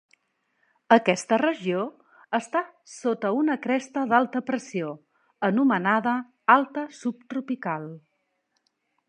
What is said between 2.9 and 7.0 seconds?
sota una cresta d'alta pressió anomenada alta